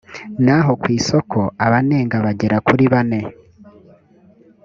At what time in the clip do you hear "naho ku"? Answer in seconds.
0.45-0.87